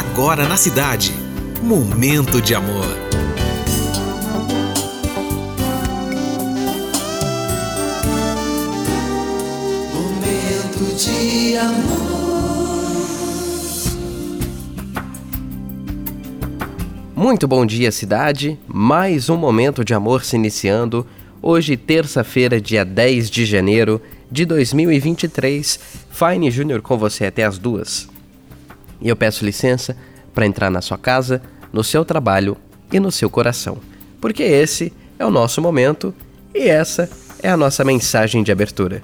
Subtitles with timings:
[0.00, 1.12] agora na cidade.
[1.62, 2.86] Momento de amor.
[9.92, 12.00] Momento de amor.
[17.14, 18.58] Muito bom dia, cidade.
[18.66, 21.06] Mais um momento de amor se iniciando.
[21.42, 25.78] Hoje, terça-feira, dia 10 de janeiro de 2023.
[26.10, 28.09] Fine Júnior com você até as duas.
[29.00, 29.96] E eu peço licença
[30.34, 32.56] para entrar na sua casa, no seu trabalho
[32.92, 33.78] e no seu coração,
[34.20, 36.14] porque esse é o nosso momento
[36.54, 37.08] e essa
[37.42, 39.02] é a nossa mensagem de abertura.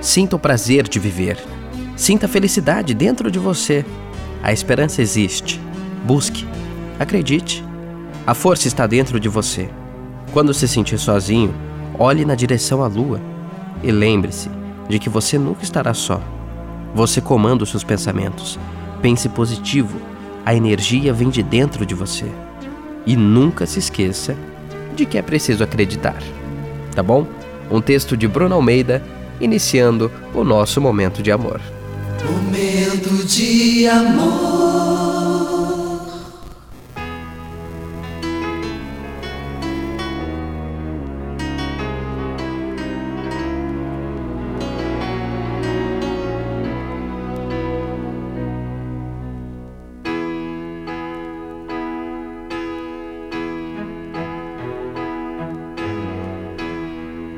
[0.00, 1.38] Sinta o prazer de viver.
[1.96, 3.84] Sinta a felicidade dentro de você.
[4.42, 5.60] A esperança existe.
[6.04, 6.46] Busque.
[6.98, 7.62] Acredite.
[8.26, 9.68] A força está dentro de você.
[10.32, 11.54] Quando se sentir sozinho,
[11.98, 13.20] olhe na direção à lua
[13.82, 14.50] e lembre-se
[14.88, 16.20] de que você nunca estará só.
[16.94, 18.58] Você comanda os seus pensamentos.
[19.00, 20.00] Pense positivo.
[20.44, 22.26] A energia vem de dentro de você.
[23.06, 24.36] E nunca se esqueça
[24.94, 26.20] de que é preciso acreditar.
[26.94, 27.26] Tá bom?
[27.70, 29.02] Um texto de Bruno Almeida,
[29.40, 31.60] iniciando o nosso momento de amor.
[32.24, 35.19] Momento de amor.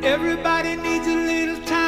[0.05, 1.82] Everybody needs a little time